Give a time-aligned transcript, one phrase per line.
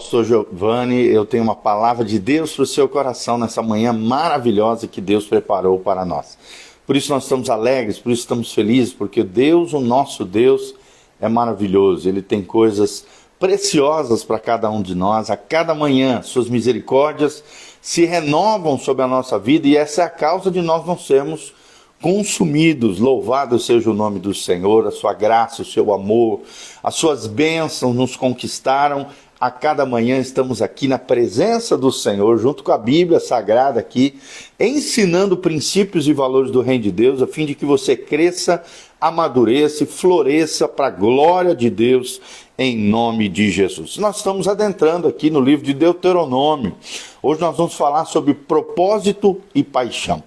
[0.00, 1.04] pastor Giovanni.
[1.04, 5.26] Eu tenho uma palavra de Deus para o seu coração nessa manhã maravilhosa que Deus
[5.26, 6.38] preparou para nós.
[6.86, 10.74] Por isso nós estamos alegres, por isso estamos felizes, porque Deus, o nosso Deus,
[11.20, 12.08] é maravilhoso.
[12.08, 13.04] Ele tem coisas
[13.38, 15.28] preciosas para cada um de nós.
[15.28, 17.44] A cada manhã, suas misericórdias
[17.82, 21.52] se renovam sobre a nossa vida e essa é a causa de nós não sermos
[22.00, 22.98] consumidos.
[22.98, 26.40] Louvado seja o nome do Senhor, a sua graça, o seu amor,
[26.82, 29.06] as suas bênçãos nos conquistaram.
[29.40, 34.20] A cada manhã estamos aqui na presença do Senhor, junto com a Bíblia Sagrada aqui,
[34.60, 38.62] ensinando princípios e valores do Reino de Deus, a fim de que você cresça,
[39.00, 42.20] amadureça e floresça para a glória de Deus,
[42.58, 43.96] em nome de Jesus.
[43.96, 46.76] Nós estamos adentrando aqui no livro de Deuteronômio.
[47.22, 50.22] Hoje nós vamos falar sobre propósito e paixão.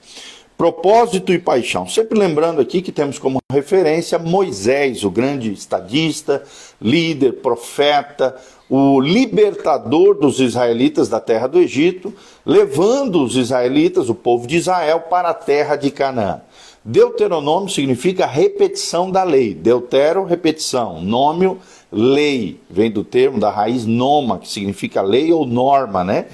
[0.57, 1.87] Propósito e paixão.
[1.87, 6.43] Sempre lembrando aqui que temos como referência Moisés, o grande estadista,
[6.81, 8.35] líder, profeta,
[8.69, 12.13] o libertador dos israelitas da terra do Egito,
[12.45, 16.41] levando os israelitas, o povo de Israel, para a terra de Canaã.
[16.85, 19.53] Deuteronômio significa repetição da lei.
[19.53, 21.01] Deutero, repetição.
[21.01, 21.59] Nômio,
[21.91, 22.59] lei.
[22.69, 26.25] Vem do termo da raiz noma, que significa lei ou norma, né?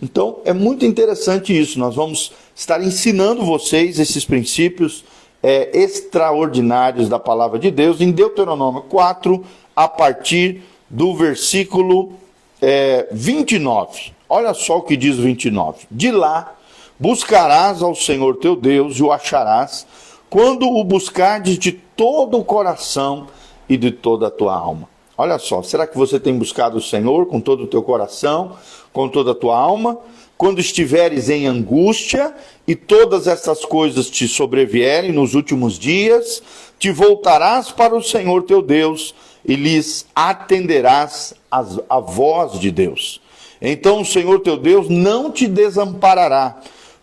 [0.00, 1.78] Então é muito interessante isso.
[1.80, 5.04] Nós vamos estar ensinando vocês esses princípios
[5.40, 9.44] é, extraordinários da palavra de Deus em Deuteronômio 4,
[9.76, 12.14] a partir do versículo
[12.60, 14.12] é, 29.
[14.28, 15.86] Olha só o que diz o 29.
[15.88, 16.52] De lá
[16.98, 19.86] buscarás ao Senhor teu Deus e o acharás
[20.28, 23.28] quando o buscardes de todo o coração
[23.68, 24.88] e de toda a tua alma.
[25.16, 28.56] Olha só, será que você tem buscado o Senhor com todo o teu coração,
[28.92, 29.98] com toda a tua alma?
[30.38, 32.32] Quando estiveres em angústia
[32.64, 36.40] e todas essas coisas te sobrevierem nos últimos dias,
[36.78, 43.20] te voltarás para o Senhor teu Deus e lhes atenderás a voz de Deus.
[43.60, 46.60] Então o Senhor teu Deus não te desamparará,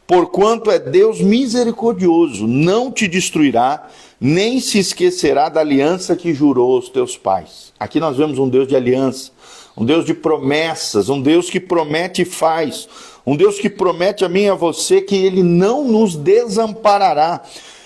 [0.07, 3.89] porquanto é Deus misericordioso, não te destruirá,
[4.19, 7.73] nem se esquecerá da aliança que jurou aos teus pais.
[7.79, 9.31] Aqui nós vemos um Deus de aliança,
[9.75, 12.87] um Deus de promessas, um Deus que promete e faz,
[13.25, 17.41] um Deus que promete a mim e a você que ele não nos desamparará.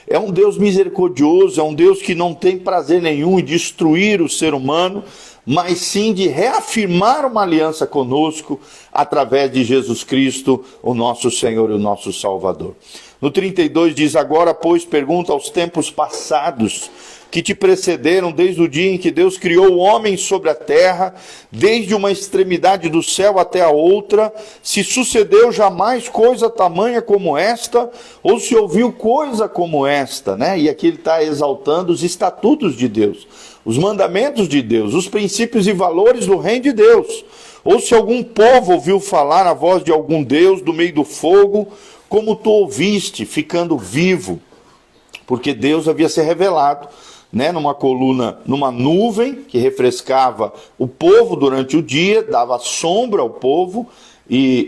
[0.07, 4.29] É um Deus misericordioso, é um Deus que não tem prazer nenhum em destruir o
[4.29, 5.03] ser humano,
[5.45, 8.59] mas sim de reafirmar uma aliança conosco
[8.91, 12.75] através de Jesus Cristo, o nosso Senhor e o nosso Salvador.
[13.21, 16.89] No 32 diz: Agora, pois, pergunta aos tempos passados
[17.31, 21.13] que te precederam desde o dia em que Deus criou o homem sobre a terra,
[21.51, 27.91] desde uma extremidade do céu até a outra, se sucedeu jamais coisa tamanha como esta,
[28.23, 30.57] ou se ouviu coisa como esta, né?
[30.57, 33.27] E aqui ele está exaltando os estatutos de Deus,
[33.63, 37.25] os mandamentos de Deus, os princípios e valores do reino de Deus.
[37.63, 41.67] Ou se algum povo ouviu falar a voz de algum Deus do meio do fogo,
[42.09, 44.39] como tu ouviste, ficando vivo,
[45.25, 46.89] porque Deus havia se revelado
[47.31, 53.29] né, numa coluna, numa nuvem que refrescava o povo durante o dia, dava sombra ao
[53.29, 53.87] povo,
[54.27, 54.67] e,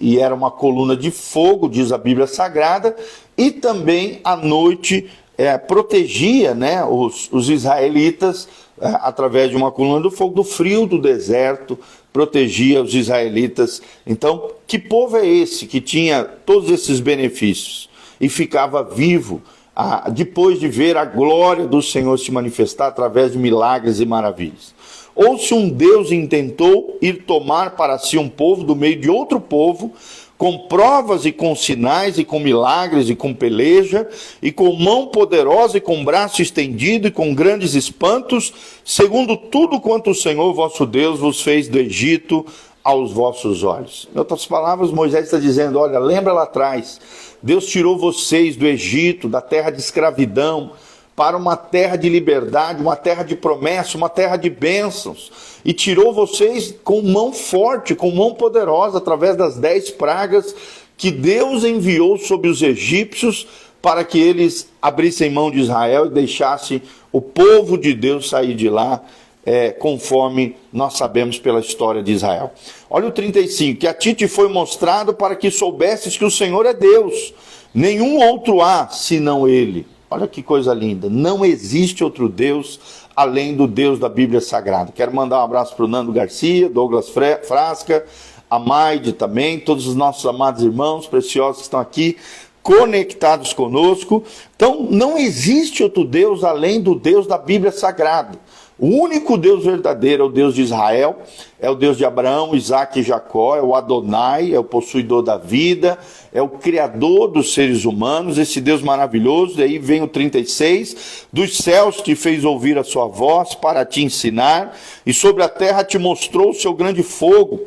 [0.00, 2.96] e, e, e era uma coluna de fogo, diz a Bíblia Sagrada,
[3.36, 8.48] e também à noite é, protegia né, os, os israelitas
[8.80, 11.78] é, através de uma coluna do fogo do frio do deserto,
[12.12, 13.80] protegia os israelitas.
[14.06, 17.88] Então, que povo é esse que tinha todos esses benefícios
[18.20, 19.42] e ficava vivo?
[19.74, 24.74] a, depois de ver a glória do Senhor se manifestar através de milagres e maravilhas.
[25.14, 29.40] Ou se um Deus intentou ir tomar para si um povo do meio de outro
[29.40, 29.92] povo,
[30.40, 34.08] com provas e com sinais e com milagres e com peleja,
[34.40, 38.50] e com mão poderosa e com braço estendido e com grandes espantos,
[38.82, 42.46] segundo tudo quanto o Senhor vosso Deus vos fez do Egito
[42.82, 44.08] aos vossos olhos.
[44.14, 46.98] Em outras palavras, Moisés está dizendo: olha, lembra lá atrás,
[47.42, 50.72] Deus tirou vocês do Egito, da terra de escravidão,
[51.20, 55.30] para uma terra de liberdade, uma terra de promessa, uma terra de bênçãos,
[55.62, 60.54] e tirou vocês com mão forte, com mão poderosa, através das dez pragas
[60.96, 63.46] que Deus enviou sobre os egípcios
[63.82, 66.80] para que eles abrissem mão de Israel e deixassem
[67.12, 69.02] o povo de Deus sair de lá
[69.44, 72.50] é, conforme nós sabemos pela história de Israel.
[72.88, 76.64] Olha o 35, que a ti te foi mostrado para que soubesses que o Senhor
[76.64, 77.34] é Deus,
[77.74, 79.84] nenhum outro há senão Ele.
[80.12, 82.80] Olha que coisa linda, não existe outro Deus
[83.14, 84.90] além do Deus da Bíblia Sagrada.
[84.90, 87.08] Quero mandar um abraço para o Nando Garcia, Douglas
[87.46, 88.04] Frasca,
[88.50, 92.16] a Maide também, todos os nossos amados irmãos preciosos que estão aqui
[92.60, 94.24] conectados conosco.
[94.56, 98.36] Então, não existe outro Deus além do Deus da Bíblia Sagrada.
[98.80, 101.18] O único Deus verdadeiro é o Deus de Israel,
[101.60, 105.36] é o Deus de Abraão, Isaac e Jacó, é o Adonai, é o possuidor da
[105.36, 105.98] vida,
[106.32, 109.60] é o criador dos seres humanos, esse Deus maravilhoso.
[109.60, 114.02] E aí vem o 36: dos céus te fez ouvir a sua voz para te
[114.02, 114.74] ensinar,
[115.04, 117.60] e sobre a terra te mostrou o seu grande fogo,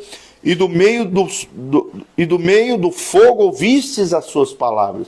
[0.43, 5.05] e do meio do, do e do, meio do fogo ouvistes as suas palavras.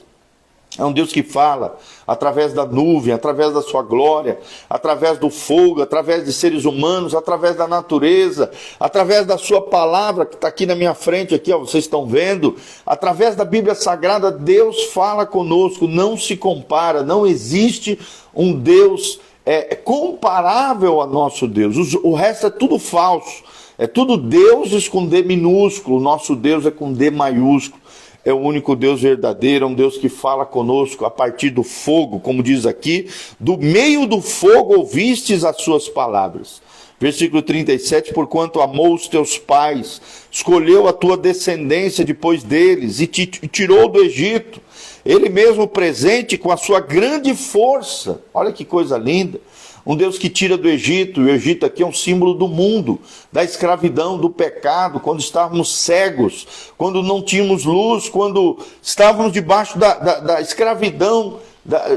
[0.77, 4.39] É um Deus que fala através da nuvem, através da sua glória,
[4.69, 10.35] através do fogo, através de seres humanos, através da natureza, através da sua palavra que
[10.35, 12.55] está aqui na minha frente, aqui, ó, vocês estão vendo,
[12.85, 17.97] através da Bíblia Sagrada, Deus fala conosco, não se compara, não existe
[18.35, 21.93] um Deus é, comparável a nosso Deus.
[22.03, 23.43] O resto é tudo falso.
[23.77, 27.83] É tudo deuses com D minúsculo, nosso Deus é com D maiúsculo
[28.25, 32.19] é o único Deus verdadeiro, é um Deus que fala conosco a partir do fogo,
[32.19, 33.07] como diz aqui,
[33.39, 36.59] do meio do fogo ouvistes as suas palavras.
[36.99, 40.01] Versículo 37: Porquanto amou os teus pais,
[40.31, 44.59] escolheu a tua descendência depois deles e te tirou do Egito,
[45.05, 48.23] ele mesmo presente com a sua grande força.
[48.33, 49.39] Olha que coisa linda
[49.85, 52.99] um Deus que tira do Egito, e o Egito aqui é um símbolo do mundo,
[53.31, 56.47] da escravidão, do pecado, quando estávamos cegos,
[56.77, 61.39] quando não tínhamos luz, quando estávamos debaixo da, da, da escravidão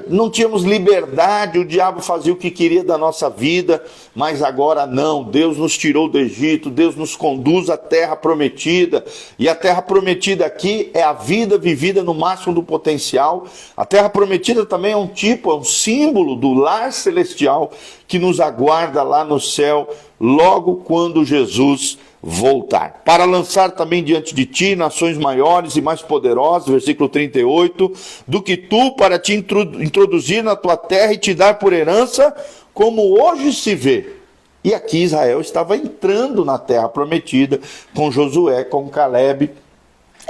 [0.08, 3.84] não tínhamos liberdade, o diabo fazia o que queria da nossa vida,
[4.14, 5.22] mas agora não.
[5.22, 9.04] Deus nos tirou do Egito, Deus nos conduz à terra prometida,
[9.38, 13.46] e a terra prometida aqui é a vida vivida no máximo do potencial.
[13.76, 17.70] A terra prometida também é um tipo, é um símbolo do lar celestial
[18.06, 19.86] que nos aguarda lá no céu,
[20.18, 23.02] logo quando Jesus voltar.
[23.04, 27.92] Para lançar também diante de ti nações maiores e mais poderosas, versículo 38,
[28.26, 32.34] do que tu para te introduzir na tua terra e te dar por herança,
[32.74, 34.14] como hoje se vê.
[34.62, 37.60] E aqui Israel estava entrando na terra prometida
[37.94, 39.50] com Josué, com Caleb.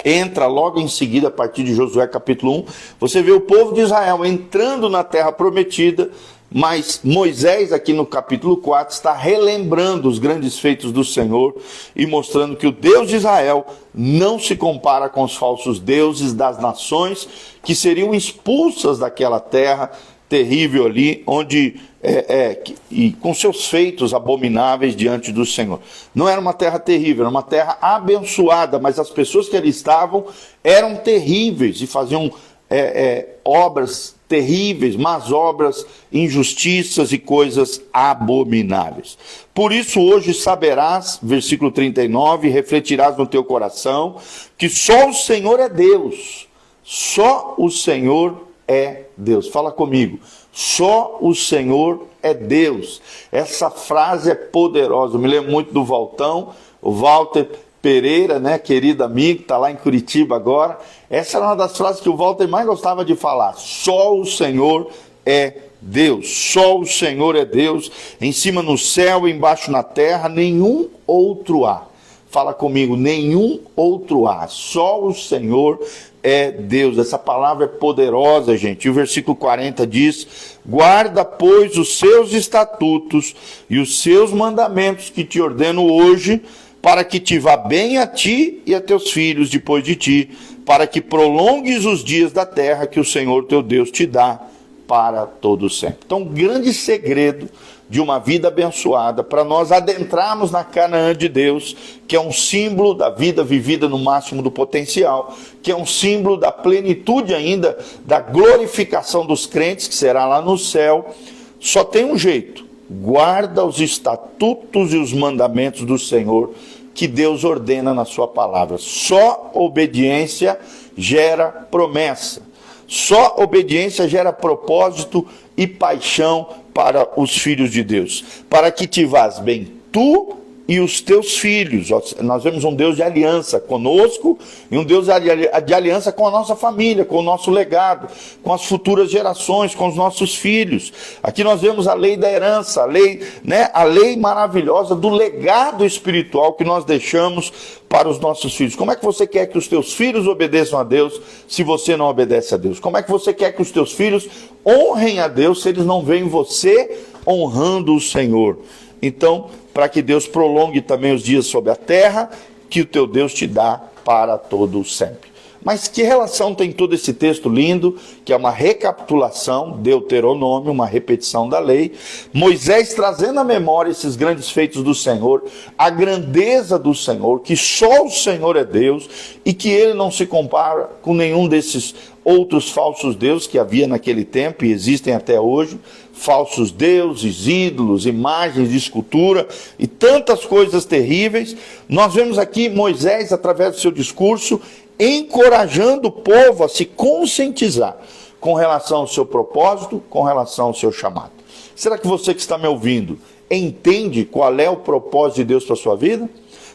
[0.04, 2.64] Entra logo em seguida, a partir de Josué capítulo 1,
[3.00, 6.10] você vê o povo de Israel entrando na terra prometida,
[6.50, 11.54] mas Moisés, aqui no capítulo 4, está relembrando os grandes feitos do Senhor
[11.94, 16.58] e mostrando que o Deus de Israel não se compara com os falsos deuses das
[16.58, 17.28] nações
[17.62, 19.90] que seriam expulsas daquela terra
[20.26, 25.80] terrível ali, onde é, é, e com seus feitos abomináveis diante do Senhor.
[26.14, 30.26] Não era uma terra terrível, era uma terra abençoada, mas as pessoas que ali estavam
[30.62, 32.30] eram terríveis e faziam
[32.70, 39.16] é, é obras terríveis, más obras, injustiças e coisas abomináveis.
[39.54, 44.16] Por isso hoje saberás, versículo 39, refletirás no teu coração
[44.56, 46.46] que só o Senhor é Deus.
[46.84, 49.48] Só o Senhor é Deus.
[49.48, 50.20] Fala comigo.
[50.52, 53.00] Só o Senhor é Deus.
[53.32, 55.16] Essa frase é poderosa.
[55.16, 57.48] Eu me lembro muito do Valtão, o Walter
[57.88, 60.78] Pereira, né, querido amigo, está lá em Curitiba agora.
[61.08, 63.54] Essa era uma das frases que o Walter mais gostava de falar.
[63.54, 64.90] Só o Senhor
[65.24, 67.90] é Deus, só o Senhor é Deus,
[68.20, 71.86] em cima no céu, embaixo na terra, nenhum outro há.
[72.28, 75.80] Fala comigo, nenhum outro há, só o Senhor
[76.22, 76.98] é Deus.
[76.98, 78.84] Essa palavra é poderosa, gente.
[78.84, 83.34] E o versículo 40 diz: Guarda, pois, os seus estatutos
[83.70, 86.42] e os seus mandamentos que te ordeno hoje
[86.80, 90.30] para que te vá bem a ti e a teus filhos depois de ti,
[90.64, 94.40] para que prolongues os dias da terra que o Senhor teu Deus te dá
[94.86, 95.98] para todo sempre.
[96.06, 97.48] Então, grande segredo
[97.88, 101.74] de uma vida abençoada para nós adentrarmos na Canaã de Deus,
[102.06, 106.36] que é um símbolo da vida vivida no máximo do potencial, que é um símbolo
[106.36, 111.14] da plenitude ainda da glorificação dos crentes, que será lá no céu.
[111.58, 116.54] Só tem um jeito: guarda os estatutos e os mandamentos do Senhor
[116.98, 118.76] que Deus ordena na sua palavra.
[118.76, 120.58] Só obediência
[120.96, 122.42] gera promessa.
[122.88, 125.24] Só obediência gera propósito
[125.56, 128.24] e paixão para os filhos de Deus.
[128.50, 130.37] Para que te vás bem tu
[130.68, 131.88] e os teus filhos.
[132.20, 134.38] Nós vemos um Deus de aliança conosco
[134.70, 138.06] e um Deus de aliança com a nossa família, com o nosso legado,
[138.42, 140.92] com as futuras gerações, com os nossos filhos.
[141.22, 145.86] Aqui nós vemos a lei da herança, a lei, né, a lei maravilhosa do legado
[145.86, 147.50] espiritual que nós deixamos
[147.88, 148.76] para os nossos filhos.
[148.76, 152.04] Como é que você quer que os teus filhos obedeçam a Deus se você não
[152.04, 152.78] obedece a Deus?
[152.78, 154.28] Como é que você quer que os teus filhos
[154.66, 158.58] honrem a Deus se eles não veem você honrando o Senhor?
[159.00, 162.28] Então, para que Deus prolongue também os dias sobre a terra
[162.68, 165.27] que o teu Deus te dá para todo sempre.
[165.62, 171.48] Mas que relação tem todo esse texto lindo, que é uma recapitulação, Deuteronômio, uma repetição
[171.48, 171.92] da lei,
[172.32, 175.44] Moisés trazendo à memória esses grandes feitos do Senhor,
[175.76, 179.08] a grandeza do Senhor, que só o Senhor é Deus
[179.44, 184.22] e que ele não se compara com nenhum desses outros falsos deuses que havia naquele
[184.22, 185.78] tempo e existem até hoje,
[186.12, 189.48] falsos deuses, ídolos, imagens de escultura
[189.78, 191.56] e tantas coisas terríveis.
[191.88, 194.60] Nós vemos aqui Moisés, através do seu discurso,
[194.98, 197.96] encorajando o povo a se conscientizar
[198.40, 201.32] com relação ao seu propósito, com relação ao seu chamado.
[201.74, 203.18] Será que você que está me ouvindo
[203.50, 206.28] entende qual é o propósito de Deus para a sua vida?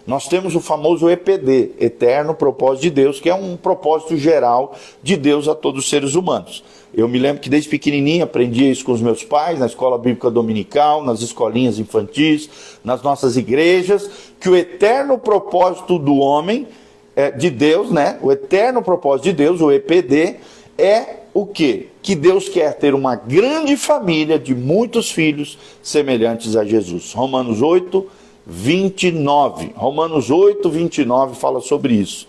[0.05, 5.15] Nós temos o famoso EPD, Eterno Propósito de Deus, que é um propósito geral de
[5.15, 6.61] Deus a todos os seres humanos.
[6.93, 10.29] Eu me lembro que desde pequenininho aprendi isso com os meus pais, na escola bíblica
[10.29, 12.49] dominical, nas escolinhas infantis,
[12.83, 14.09] nas nossas igrejas,
[14.41, 16.67] que o eterno propósito do homem,
[17.37, 18.17] de Deus, né?
[18.21, 20.37] O eterno propósito de Deus, o EPD,
[20.77, 21.87] é o quê?
[22.01, 27.13] Que Deus quer ter uma grande família de muitos filhos semelhantes a Jesus.
[27.13, 28.05] Romanos 8,
[28.45, 29.71] 29.
[29.75, 32.27] Romanos 8, 29 fala sobre isso.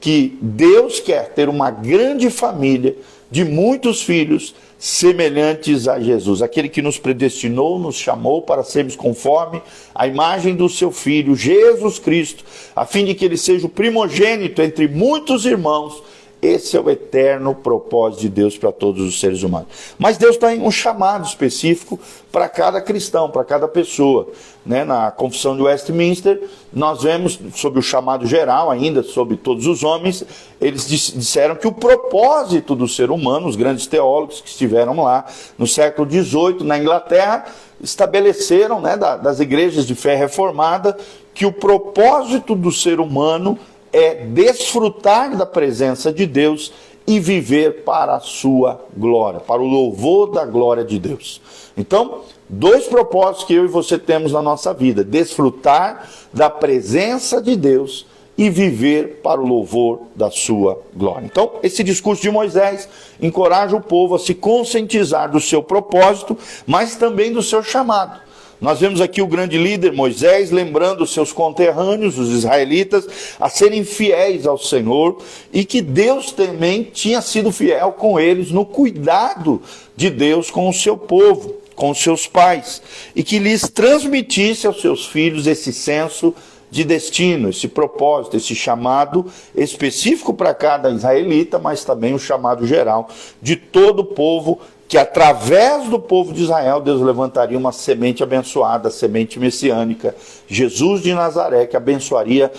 [0.00, 2.94] Que Deus quer ter uma grande família
[3.30, 9.62] de muitos filhos semelhantes a Jesus, aquele que nos predestinou, nos chamou para sermos conforme
[9.94, 12.44] a imagem do seu filho, Jesus Cristo,
[12.76, 16.02] a fim de que ele seja o primogênito entre muitos irmãos
[16.44, 19.68] esse é o eterno propósito de Deus para todos os seres humanos.
[19.98, 21.98] Mas Deus tem um chamado específico
[22.30, 24.28] para cada cristão, para cada pessoa.
[24.64, 24.84] Né?
[24.84, 30.24] Na Confissão de Westminster, nós vemos, sobre o chamado geral, ainda sobre todos os homens,
[30.60, 35.24] eles disseram que o propósito do ser humano, os grandes teólogos que estiveram lá
[35.56, 37.46] no século XVIII, na Inglaterra,
[37.80, 40.96] estabeleceram, né, das igrejas de fé reformada,
[41.34, 43.58] que o propósito do ser humano
[43.94, 46.72] é desfrutar da presença de Deus
[47.06, 51.40] e viver para a sua glória, para o louvor da glória de Deus.
[51.76, 57.54] Então, dois propósitos que eu e você temos na nossa vida: desfrutar da presença de
[57.54, 58.04] Deus
[58.36, 61.26] e viver para o louvor da sua glória.
[61.26, 62.88] Então, esse discurso de Moisés
[63.20, 66.36] encoraja o povo a se conscientizar do seu propósito,
[66.66, 68.24] mas também do seu chamado.
[68.64, 73.06] Nós vemos aqui o grande líder Moisés lembrando seus conterrâneos, os israelitas,
[73.38, 75.18] a serem fiéis ao Senhor
[75.52, 79.60] e que Deus também tinha sido fiel com eles no cuidado
[79.94, 82.80] de Deus com o seu povo, com os seus pais,
[83.14, 86.34] e que lhes transmitisse aos seus filhos esse senso
[86.70, 93.10] de destino, esse propósito, esse chamado específico para cada israelita, mas também o chamado geral
[93.42, 98.90] de todo o povo que através do povo de Israel Deus levantaria uma semente abençoada,
[98.90, 100.14] semente messiânica,
[100.46, 102.52] Jesus de Nazaré, que abençoaria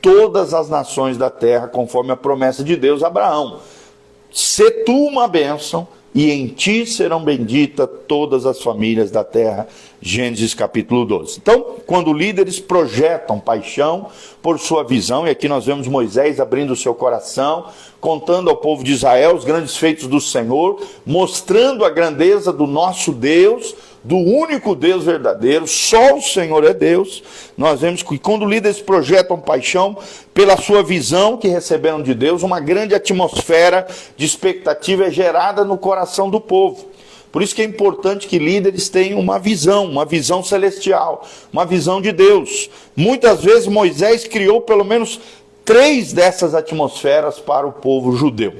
[0.00, 3.60] todas as nações da terra, conforme a promessa de Deus a Abraão.
[4.32, 9.66] Se tu uma bênção, e em ti serão benditas todas as famílias da terra.
[10.04, 11.38] Gênesis capítulo 12.
[11.40, 14.08] Então, quando líderes projetam paixão
[14.42, 17.66] por sua visão, e aqui nós vemos Moisés abrindo o seu coração,
[18.00, 23.12] contando ao povo de Israel os grandes feitos do Senhor, mostrando a grandeza do nosso
[23.12, 27.22] Deus, do único Deus verdadeiro, só o Senhor é Deus.
[27.56, 29.96] Nós vemos que quando líderes projetam paixão
[30.34, 35.78] pela sua visão que receberam de Deus, uma grande atmosfera de expectativa é gerada no
[35.78, 36.91] coração do povo.
[37.32, 42.00] Por isso que é importante que líderes tenham uma visão, uma visão celestial, uma visão
[42.00, 42.68] de Deus.
[42.94, 45.18] Muitas vezes Moisés criou pelo menos
[45.64, 48.54] três dessas atmosferas para o povo judeu.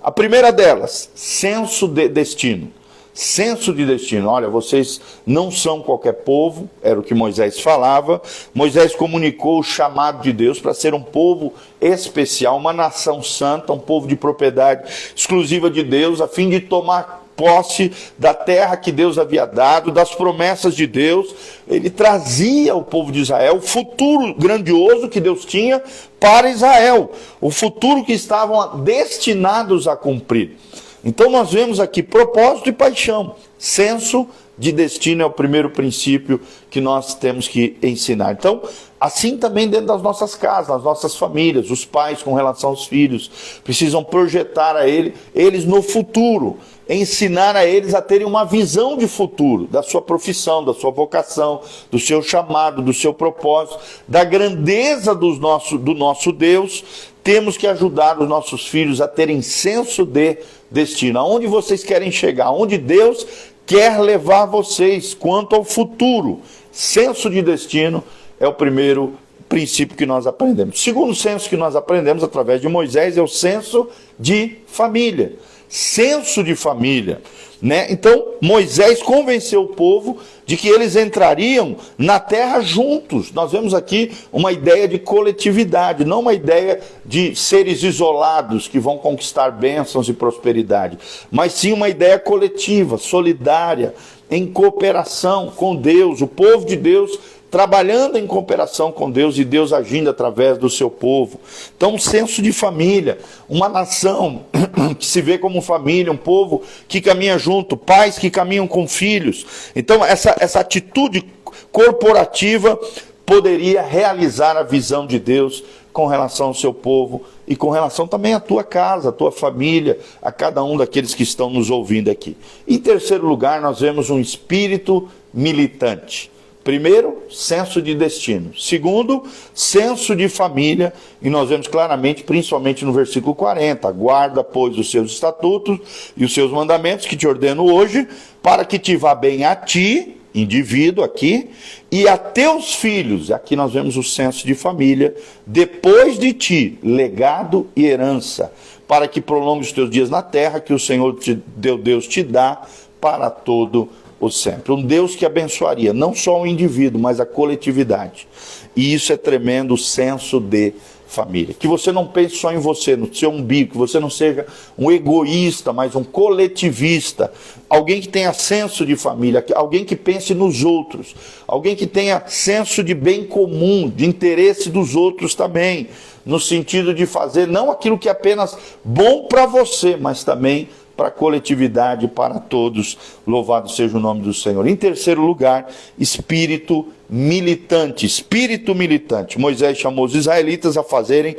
[0.00, 2.70] A primeira delas, senso de destino
[3.14, 4.28] senso de destino.
[4.28, 8.22] Olha, vocês não são qualquer povo, era o que Moisés falava.
[8.54, 13.78] Moisés comunicou o chamado de Deus para ser um povo especial, uma nação santa, um
[13.78, 19.18] povo de propriedade exclusiva de Deus, a fim de tomar posse da terra que Deus
[19.18, 21.34] havia dado, das promessas de Deus.
[21.66, 25.82] Ele trazia ao povo de Israel o futuro grandioso que Deus tinha
[26.20, 30.56] para Israel, o futuro que estavam destinados a cumprir.
[31.04, 33.34] Então nós vemos aqui propósito e paixão.
[33.58, 38.32] Senso de destino é o primeiro princípio que nós temos que ensinar.
[38.32, 38.62] Então,
[39.00, 43.30] assim também dentro das nossas casas, nas nossas famílias, os pais com relação aos filhos
[43.64, 46.58] precisam projetar a ele, eles no futuro,
[46.94, 51.60] ensinar a eles a terem uma visão de futuro, da sua profissão, da sua vocação,
[51.90, 56.84] do seu chamado, do seu propósito, da grandeza dos nosso, do nosso Deus.
[57.22, 60.38] Temos que ajudar os nossos filhos a terem senso de
[60.70, 63.26] destino, aonde vocês querem chegar, aonde Deus
[63.64, 66.40] quer levar vocês quanto ao futuro.
[66.72, 68.02] Senso de destino
[68.40, 69.14] é o primeiro
[69.48, 70.82] princípio que nós aprendemos.
[70.82, 75.34] Segundo senso que nós aprendemos através de Moisés é o senso de família.
[75.74, 77.22] Senso de família.
[77.62, 77.86] Né?
[77.88, 83.32] Então, Moisés convenceu o povo de que eles entrariam na terra juntos.
[83.32, 88.98] Nós vemos aqui uma ideia de coletividade, não uma ideia de seres isolados que vão
[88.98, 90.98] conquistar bênçãos e prosperidade,
[91.30, 93.94] mas sim uma ideia coletiva, solidária,
[94.30, 97.18] em cooperação com Deus, o povo de Deus
[97.52, 101.38] trabalhando em cooperação com Deus e Deus agindo através do seu povo.
[101.76, 104.46] Então, um senso de família, uma nação
[104.98, 109.44] que se vê como família, um povo que caminha junto, pais que caminham com filhos.
[109.76, 111.22] Então, essa, essa atitude
[111.70, 112.80] corporativa
[113.26, 118.32] poderia realizar a visão de Deus com relação ao seu povo e com relação também
[118.32, 122.34] à tua casa, à tua família, a cada um daqueles que estão nos ouvindo aqui.
[122.66, 126.31] Em terceiro lugar, nós vemos um espírito militante.
[126.64, 128.56] Primeiro, senso de destino.
[128.56, 130.92] Segundo, senso de família.
[131.20, 135.80] E nós vemos claramente, principalmente no versículo 40, guarda, pois, os seus estatutos
[136.16, 138.06] e os seus mandamentos que te ordeno hoje,
[138.40, 141.50] para que te vá bem a ti, indivíduo aqui,
[141.90, 143.32] e a teus filhos.
[143.32, 145.14] Aqui nós vemos o senso de família.
[145.44, 148.52] Depois de ti, legado e herança,
[148.86, 152.22] para que prolongue os teus dias na terra, que o Senhor, te, deu Deus, te
[152.22, 152.62] dá
[153.00, 154.72] para todo o o sempre.
[154.72, 158.28] Um Deus que abençoaria não só o indivíduo, mas a coletividade.
[158.76, 160.72] E isso é tremendo senso de
[161.08, 161.54] família.
[161.58, 164.46] Que você não pense só em você, no seu umbigo, que você não seja
[164.78, 167.32] um egoísta, mas um coletivista.
[167.68, 172.82] Alguém que tenha senso de família, alguém que pense nos outros, alguém que tenha senso
[172.84, 175.88] de bem comum, de interesse dos outros também,
[176.24, 181.08] no sentido de fazer não aquilo que é apenas bom para você, mas também para
[181.08, 182.98] a coletividade, para todos.
[183.26, 184.66] Louvado seja o nome do Senhor.
[184.66, 185.68] Em terceiro lugar,
[185.98, 188.06] espírito militante.
[188.06, 189.38] Espírito militante.
[189.38, 191.36] Moisés chamou os israelitas a fazerem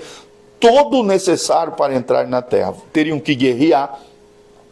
[0.59, 2.73] todo o necessário para entrar na terra.
[2.91, 3.99] Teriam que guerrear,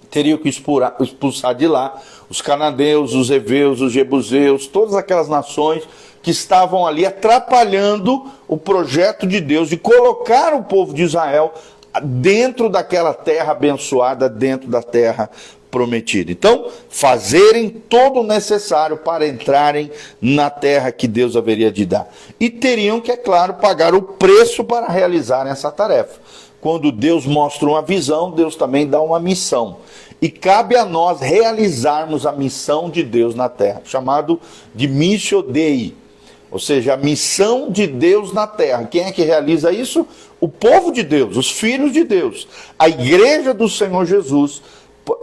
[0.09, 5.83] teriam que expulsar de lá os canadeus, os heveus, os jebuseus, todas aquelas nações
[6.21, 11.53] que estavam ali atrapalhando o projeto de Deus de colocar o povo de Israel
[11.99, 15.29] dentro daquela terra abençoada, dentro da terra
[15.71, 16.31] prometida.
[16.31, 19.89] Então, fazerem todo o necessário para entrarem
[20.21, 22.07] na terra que Deus haveria de dar.
[22.39, 26.19] E teriam que, é claro, pagar o preço para realizar essa tarefa.
[26.59, 29.77] Quando Deus mostra uma visão, Deus também dá uma missão.
[30.21, 34.39] E cabe a nós realizarmos a missão de Deus na terra, chamado
[34.75, 35.95] de missio Dei,
[36.51, 38.85] ou seja, a missão de Deus na terra.
[38.85, 40.05] Quem é que realiza isso?
[40.39, 42.45] O povo de Deus, os filhos de Deus.
[42.77, 44.61] A igreja do Senhor Jesus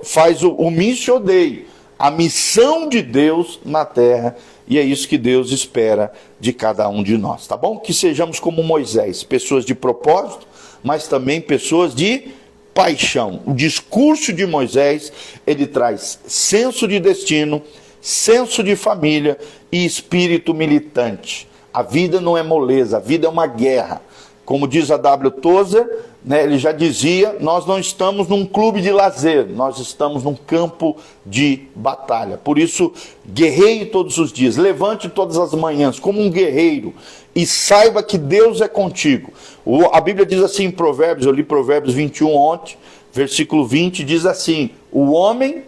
[0.02, 1.66] faz o, o missio dei,
[1.98, 4.36] a missão de Deus na terra.
[4.66, 7.78] E é isso que Deus espera de cada um de nós, tá bom?
[7.78, 10.46] Que sejamos como Moisés, pessoas de propósito,
[10.82, 12.28] mas também pessoas de
[12.72, 13.42] paixão.
[13.44, 15.12] O discurso de Moisés,
[15.46, 17.62] ele traz senso de destino,
[18.00, 19.36] senso de família
[19.70, 21.48] e espírito militante.
[21.72, 24.02] A vida não é moleza, a vida é uma guerra.
[24.44, 25.30] Como diz a W.
[25.30, 25.86] Tozer,
[26.24, 30.96] né, ele já dizia: nós não estamos num clube de lazer, nós estamos num campo
[31.24, 32.38] de batalha.
[32.38, 32.92] Por isso,
[33.26, 36.94] guerreie todos os dias, levante todas as manhãs como um guerreiro
[37.34, 39.32] e saiba que Deus é contigo.
[39.64, 42.76] O, a Bíblia diz assim em Provérbios, eu li Provérbios 21 ontem,
[43.12, 45.62] versículo 20, diz assim: O homem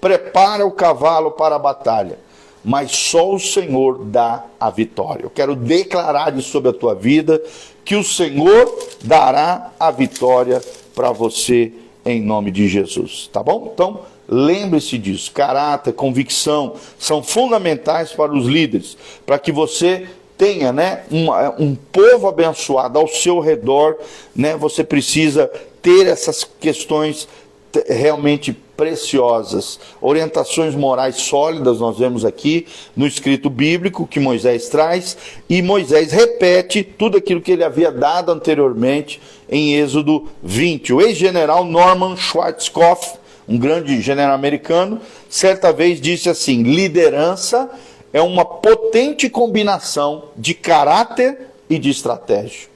[0.00, 2.18] prepara o cavalo para a batalha,
[2.64, 5.24] mas só o Senhor dá a vitória.
[5.24, 7.42] Eu quero declarar sobre a tua vida,
[7.84, 10.62] que o Senhor dará a vitória
[10.94, 11.72] para você
[12.04, 13.70] em nome de Jesus, tá bom?
[13.72, 15.30] Então, lembre-se disso.
[15.32, 21.30] Caráter, convicção são fundamentais para os líderes, para que você tenha, né, um,
[21.64, 23.96] um povo abençoado ao seu redor,
[24.34, 24.56] né?
[24.56, 25.46] Você precisa
[25.80, 27.28] ter essas questões
[27.88, 35.16] realmente preciosas, orientações morais sólidas, nós vemos aqui no escrito bíblico que Moisés traz,
[35.48, 40.92] e Moisés repete tudo aquilo que ele havia dado anteriormente em Êxodo 20.
[40.94, 47.70] O ex-general Norman Schwarzkopf, um grande general americano, certa vez disse assim: liderança
[48.12, 52.68] é uma potente combinação de caráter e de estratégia.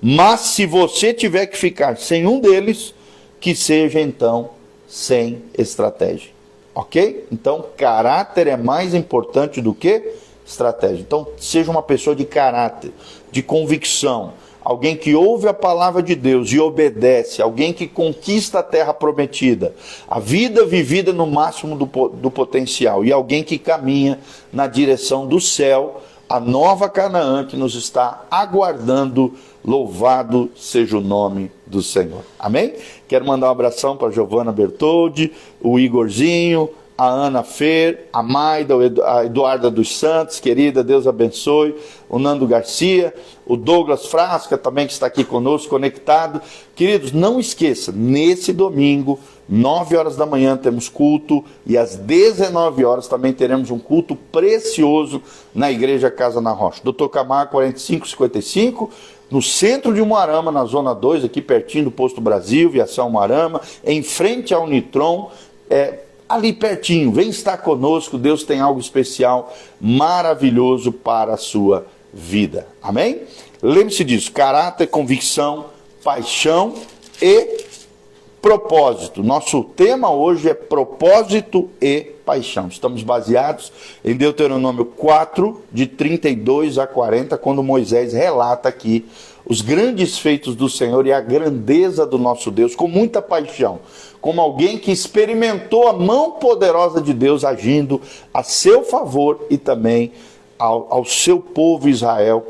[0.00, 2.94] Mas se você tiver que ficar sem um deles,
[3.40, 4.50] que seja então
[4.86, 6.30] sem estratégia.
[6.74, 7.26] Ok?
[7.32, 10.12] Então, caráter é mais importante do que
[10.46, 11.00] estratégia.
[11.00, 12.92] Então, seja uma pessoa de caráter,
[13.30, 18.62] de convicção, alguém que ouve a palavra de Deus e obedece, alguém que conquista a
[18.62, 19.74] terra prometida,
[20.08, 24.18] a vida vivida no máximo do, do potencial e alguém que caminha
[24.52, 29.34] na direção do céu a nova Canaã que nos está aguardando.
[29.66, 32.22] Louvado seja o nome do Senhor.
[32.38, 32.74] Amém?
[33.08, 38.74] Quero mandar um abração para Giovana Bertoldi, o Igorzinho, a Ana Fer, a Maida,
[39.04, 41.74] a Eduarda dos Santos, querida, Deus abençoe,
[42.08, 43.12] o Nando Garcia,
[43.44, 46.40] o Douglas Frasca também que está aqui conosco, conectado.
[46.74, 53.06] Queridos, não esqueça, nesse domingo, 9 horas da manhã temos culto e às 19 horas
[53.06, 55.22] também teremos um culto precioso
[55.54, 56.80] na Igreja Casa na Rocha.
[56.82, 58.90] Doutor Camargo 4555,
[59.30, 64.02] no centro de Moarama, na zona 2, aqui pertinho do Posto Brasil, Viação Moarama, em
[64.02, 65.30] frente ao Nitron.
[65.68, 72.66] É, ali pertinho, vem estar conosco, Deus tem algo especial, maravilhoso para a sua vida.
[72.82, 73.22] Amém?
[73.62, 75.66] Lembre-se disso: caráter, convicção,
[76.04, 76.74] paixão
[77.20, 77.65] e
[78.40, 79.22] propósito.
[79.22, 82.68] Nosso tema hoje é propósito e paixão.
[82.68, 83.72] Estamos baseados
[84.04, 89.06] em Deuteronômio 4, de 32 a 40, quando Moisés relata aqui
[89.48, 93.78] os grandes feitos do Senhor e a grandeza do nosso Deus, com muita paixão,
[94.20, 98.00] como alguém que experimentou a mão poderosa de Deus agindo
[98.34, 100.12] a seu favor e também
[100.58, 102.44] ao, ao seu povo Israel,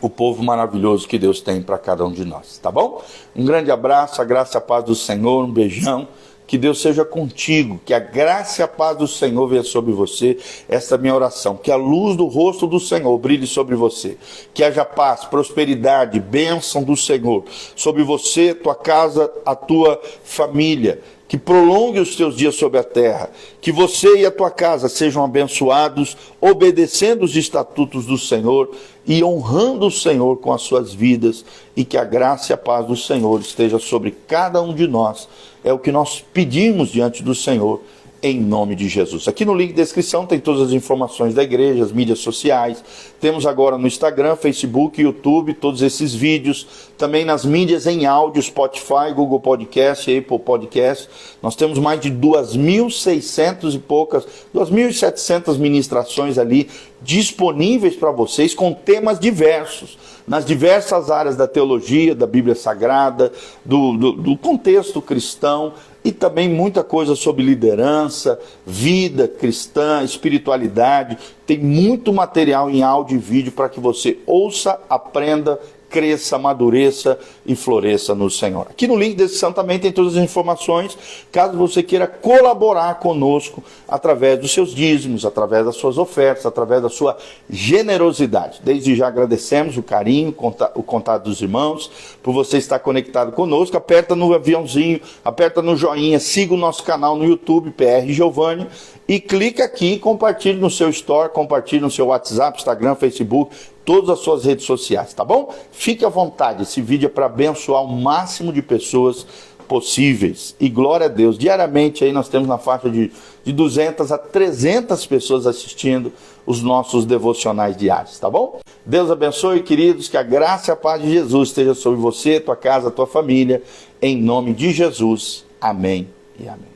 [0.00, 3.02] o povo maravilhoso que Deus tem para cada um de nós, tá bom?
[3.34, 6.08] Um grande abraço, a graça e a paz do Senhor, um beijão.
[6.46, 10.38] Que Deus seja contigo, que a graça e a paz do Senhor venha sobre você.
[10.68, 11.56] Esta é a minha oração.
[11.56, 14.16] Que a luz do rosto do Senhor brilhe sobre você.
[14.54, 17.42] Que haja paz, prosperidade, bênção do Senhor
[17.74, 23.30] sobre você, tua casa, a tua família que prolongue os teus dias sobre a terra,
[23.60, 28.70] que você e a tua casa sejam abençoados, obedecendo os estatutos do Senhor
[29.06, 31.44] e honrando o Senhor com as suas vidas,
[31.76, 35.28] e que a graça e a paz do Senhor esteja sobre cada um de nós.
[35.64, 37.80] É o que nós pedimos diante do Senhor
[38.26, 39.28] em nome de Jesus.
[39.28, 42.82] Aqui no link de descrição tem todas as informações da igreja, as mídias sociais.
[43.20, 46.66] Temos agora no Instagram, Facebook, YouTube, todos esses vídeos.
[46.98, 51.08] Também nas mídias em áudio, Spotify, Google Podcast, Apple Podcast.
[51.42, 56.68] Nós temos mais de 2.600 e poucas, 2.700 ministrações ali
[57.02, 63.32] disponíveis para vocês com temas diversos, nas diversas áreas da teologia, da Bíblia Sagrada,
[63.64, 65.74] do, do, do contexto cristão
[66.06, 71.18] e também muita coisa sobre liderança, vida cristã, espiritualidade.
[71.44, 77.54] Tem muito material em áudio e vídeo para que você ouça, aprenda, cresça, amadureça e
[77.54, 78.66] floresça no Senhor.
[78.70, 80.96] Aqui no link desse descrição também tem todas as informações,
[81.30, 86.88] caso você queira colaborar conosco através dos seus dízimos, através das suas ofertas, através da
[86.88, 87.16] sua
[87.48, 88.60] generosidade.
[88.62, 90.34] Desde já agradecemos o carinho,
[90.74, 91.90] o contato dos irmãos,
[92.22, 93.76] por você estar conectado conosco.
[93.76, 98.66] Aperta no aviãozinho, aperta no joinha, siga o nosso canal no YouTube, PR Giovanni,
[99.08, 103.54] e clica aqui compartilhe no seu store, compartilhe no seu WhatsApp, Instagram, Facebook,
[103.86, 105.54] todas as suas redes sociais, tá bom?
[105.70, 109.24] Fique à vontade, esse vídeo é para abençoar o máximo de pessoas
[109.66, 110.54] possíveis.
[110.60, 113.10] E glória a Deus, diariamente aí nós temos na faixa de,
[113.44, 116.12] de 200 a 300 pessoas assistindo
[116.44, 118.60] os nossos devocionais diários, tá bom?
[118.84, 122.56] Deus abençoe, queridos, que a graça e a paz de Jesus esteja sobre você, tua
[122.56, 123.62] casa, tua família,
[124.02, 125.44] em nome de Jesus.
[125.60, 126.75] Amém e amém.